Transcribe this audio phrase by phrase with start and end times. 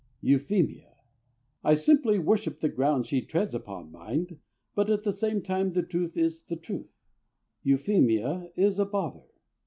[0.23, 0.95] Euphemia.
[1.63, 4.39] I simply worship the ground she treads upon, mind,
[4.73, 6.89] but at the same time the truth is the truth.
[7.61, 9.27] Euphemia is a bother.